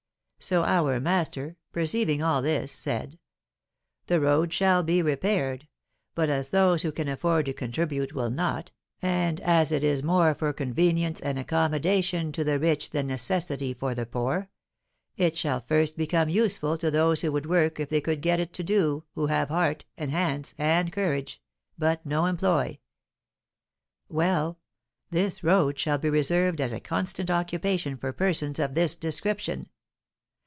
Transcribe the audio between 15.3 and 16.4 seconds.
shall first become